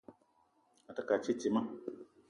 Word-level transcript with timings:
A 0.89 0.91
te 0.95 1.01
ke 1.07 1.13
a 1.17 1.23
titima. 1.25 1.61